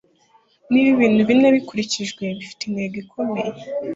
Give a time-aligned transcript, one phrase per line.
[0.71, 3.51] niba ibintu bine bikurikijwe- bifite intego ikomeye